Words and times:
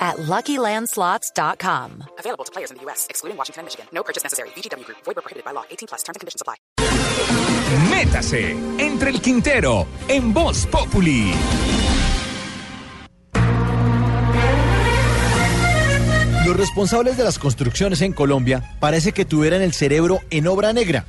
at 0.00 0.16
LuckyLandSlots.com. 0.16 2.04
Available 2.18 2.44
to 2.44 2.52
players 2.52 2.70
in 2.70 2.78
the 2.78 2.82
U.S., 2.84 3.06
excluding 3.10 3.36
Washington 3.36 3.60
and 3.60 3.66
Michigan. 3.66 3.86
No 3.92 4.02
purchase 4.02 4.24
necessary. 4.24 4.48
VGW 4.56 4.84
Group. 4.86 4.98
Void 5.04 5.16
prohibited 5.16 5.44
by 5.44 5.52
law. 5.52 5.64
18 5.70 5.88
plus. 5.88 6.02
Terms 6.02 6.16
and 6.16 6.20
conditions 6.20 6.40
apply. 6.40 6.56
Métase 7.90 8.50
entre 8.78 9.10
el 9.10 9.20
Quintero 9.20 9.86
en 10.08 10.32
Voz 10.32 10.66
Populi. 10.66 11.32
Los 16.46 16.56
responsables 16.56 17.16
de 17.16 17.22
las 17.22 17.38
construcciones 17.38 18.00
en 18.02 18.12
Colombia 18.12 18.76
parece 18.80 19.12
que 19.12 19.24
tuvieran 19.24 19.62
el 19.62 19.72
cerebro 19.72 20.20
en 20.30 20.48
obra 20.48 20.72
negra. 20.72 21.04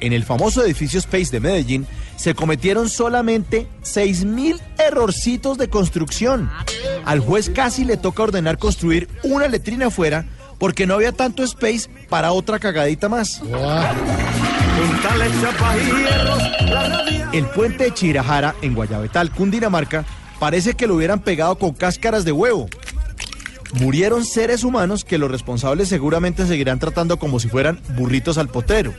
En 0.00 0.12
el 0.12 0.24
famoso 0.24 0.64
edificio 0.64 0.98
Space 0.98 1.30
de 1.30 1.40
Medellín 1.40 1.86
se 2.16 2.34
cometieron 2.34 2.88
solamente 2.88 3.66
6.000 3.82 4.60
errorcitos 4.78 5.58
de 5.58 5.68
construcción. 5.68 6.50
Al 7.04 7.20
juez 7.20 7.50
casi 7.50 7.84
le 7.84 7.96
toca 7.96 8.22
ordenar 8.22 8.58
construir 8.58 9.08
una 9.22 9.48
letrina 9.48 9.86
afuera 9.86 10.24
porque 10.58 10.86
no 10.86 10.94
había 10.94 11.12
tanto 11.12 11.42
space 11.42 11.88
para 12.08 12.32
otra 12.32 12.58
cagadita 12.58 13.08
más. 13.08 13.42
El 17.32 17.46
puente 17.46 17.84
de 17.84 17.94
Chirajara 17.94 18.54
en 18.62 18.74
Guayabetal, 18.74 19.30
Cundinamarca, 19.30 20.04
parece 20.38 20.74
que 20.74 20.86
lo 20.86 20.94
hubieran 20.94 21.20
pegado 21.20 21.58
con 21.58 21.72
cáscaras 21.72 22.24
de 22.24 22.32
huevo. 22.32 22.68
Murieron 23.74 24.24
seres 24.24 24.62
humanos 24.62 25.04
que 25.04 25.18
los 25.18 25.30
responsables 25.30 25.88
seguramente 25.88 26.46
seguirán 26.46 26.78
tratando 26.78 27.18
como 27.18 27.40
si 27.40 27.48
fueran 27.48 27.80
burritos 27.96 28.38
al 28.38 28.48
potero. 28.48 28.94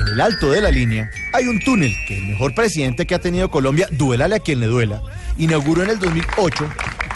En 0.00 0.08
el 0.14 0.20
alto 0.20 0.50
de 0.50 0.60
la 0.60 0.70
línea 0.70 1.10
hay 1.32 1.46
un 1.46 1.60
túnel 1.60 1.92
que 2.06 2.18
el 2.18 2.26
mejor 2.26 2.54
presidente 2.54 3.06
que 3.06 3.14
ha 3.14 3.20
tenido 3.20 3.50
Colombia, 3.50 3.88
duélale 3.92 4.36
a 4.36 4.40
quien 4.40 4.60
le 4.60 4.66
duela, 4.66 5.00
inauguró 5.38 5.82
en 5.82 5.90
el 5.90 5.98
2008, 5.98 6.68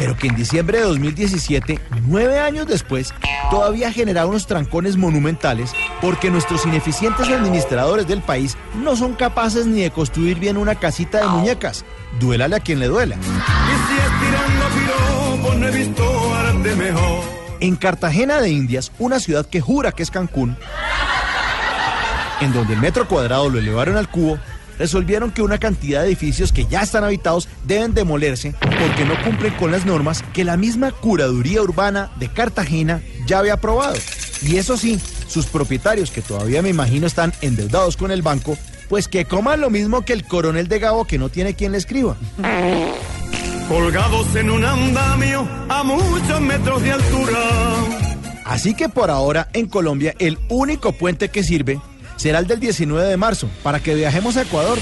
pero 0.02 0.16
que 0.16 0.26
en 0.26 0.34
diciembre 0.34 0.78
de 0.78 0.84
2017, 0.84 1.78
nueve 2.08 2.40
años 2.40 2.66
después, 2.66 3.14
todavía 3.52 3.92
genera 3.92 4.26
unos 4.26 4.48
trancones 4.48 4.96
monumentales 4.96 5.72
porque 6.00 6.28
nuestros 6.28 6.66
ineficientes 6.66 7.28
administradores 7.28 8.08
del 8.08 8.20
país 8.20 8.56
no 8.82 8.96
son 8.96 9.14
capaces 9.14 9.64
ni 9.64 9.82
de 9.82 9.92
construir 9.92 10.40
bien 10.40 10.56
una 10.56 10.74
casita 10.74 11.20
de 11.20 11.28
muñecas. 11.28 11.84
Duélale 12.18 12.56
a 12.56 12.58
quien 12.58 12.80
le 12.80 12.88
duela. 12.88 13.16
En 17.60 17.76
Cartagena 17.76 18.40
de 18.40 18.50
Indias, 18.50 18.90
una 18.98 19.20
ciudad 19.20 19.46
que 19.46 19.60
jura 19.60 19.92
que 19.92 20.02
es 20.02 20.10
Cancún, 20.10 20.56
en 22.40 22.52
donde 22.52 22.74
el 22.74 22.80
metro 22.80 23.06
cuadrado 23.06 23.48
lo 23.48 23.60
elevaron 23.60 23.96
al 23.96 24.08
cubo, 24.08 24.40
resolvieron 24.82 25.30
que 25.30 25.42
una 25.42 25.58
cantidad 25.58 26.00
de 26.00 26.08
edificios 26.08 26.50
que 26.50 26.66
ya 26.66 26.82
están 26.82 27.04
habitados 27.04 27.48
deben 27.64 27.94
demolerse 27.94 28.52
porque 28.60 29.04
no 29.04 29.14
cumplen 29.22 29.54
con 29.54 29.70
las 29.70 29.86
normas 29.86 30.24
que 30.32 30.42
la 30.42 30.56
misma 30.56 30.90
curaduría 30.90 31.62
urbana 31.62 32.10
de 32.18 32.28
Cartagena 32.28 33.00
ya 33.24 33.38
había 33.38 33.52
aprobado. 33.52 33.94
Y 34.42 34.56
eso 34.56 34.76
sí, 34.76 34.98
sus 35.28 35.46
propietarios, 35.46 36.10
que 36.10 36.20
todavía 36.20 36.62
me 36.62 36.70
imagino 36.70 37.06
están 37.06 37.32
endeudados 37.42 37.96
con 37.96 38.10
el 38.10 38.22
banco, 38.22 38.58
pues 38.88 39.06
que 39.06 39.24
coman 39.24 39.60
lo 39.60 39.70
mismo 39.70 40.04
que 40.04 40.14
el 40.14 40.26
coronel 40.26 40.66
de 40.66 40.80
Gabo 40.80 41.04
que 41.04 41.16
no 41.16 41.28
tiene 41.28 41.54
quien 41.54 41.70
le 41.70 41.78
escriba. 41.78 42.16
Colgados 43.68 44.34
en 44.34 44.50
un 44.50 44.64
andamio 44.64 45.48
a 45.68 45.84
muchos 45.84 46.40
metros 46.40 46.82
de 46.82 46.90
altura. 46.90 47.38
Así 48.44 48.74
que 48.74 48.88
por 48.88 49.12
ahora 49.12 49.48
en 49.52 49.66
Colombia 49.68 50.16
el 50.18 50.40
único 50.48 50.90
puente 50.90 51.28
que 51.28 51.44
sirve 51.44 51.80
será 52.22 52.38
el 52.38 52.46
del 52.46 52.60
19 52.60 53.08
de 53.08 53.16
marzo, 53.16 53.48
para 53.64 53.80
que 53.80 53.96
viajemos 53.96 54.36
a 54.36 54.42
Ecuador, 54.42 54.78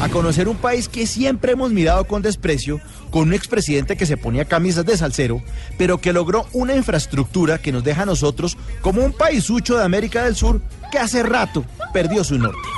a 0.00 0.08
conocer 0.10 0.46
un 0.46 0.56
país 0.56 0.88
que 0.88 1.08
siempre 1.08 1.50
hemos 1.50 1.72
mirado 1.72 2.04
con 2.04 2.22
desprecio, 2.22 2.80
con 3.10 3.22
un 3.22 3.34
expresidente 3.34 3.96
que 3.96 4.06
se 4.06 4.16
ponía 4.16 4.44
camisas 4.44 4.86
de 4.86 4.96
salsero, 4.96 5.42
pero 5.76 5.98
que 5.98 6.12
logró 6.12 6.46
una 6.52 6.76
infraestructura 6.76 7.58
que 7.58 7.72
nos 7.72 7.82
deja 7.82 8.02
a 8.02 8.06
nosotros 8.06 8.56
como 8.80 9.04
un 9.04 9.12
paisucho 9.12 9.76
de 9.76 9.82
América 9.82 10.22
del 10.22 10.36
Sur 10.36 10.60
que 10.92 11.00
hace 11.00 11.24
rato 11.24 11.64
perdió 11.92 12.22
su 12.22 12.38
norte. 12.38 12.68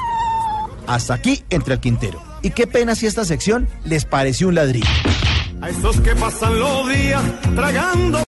Hasta 0.86 1.12
aquí 1.12 1.44
entre 1.50 1.74
el 1.74 1.80
Quintero. 1.80 2.22
Y 2.40 2.52
qué 2.52 2.66
pena 2.66 2.94
si 2.94 3.04
esta 3.04 3.26
sección 3.26 3.68
les 3.84 4.06
pareció 4.06 4.48
un 4.48 4.54
ladrillo. 4.54 4.88
A 5.60 5.68
esos 5.68 6.00
que 6.00 6.14
pasan 6.16 6.58
los 6.58 6.88
días 6.88 7.22
tragando. 7.54 8.24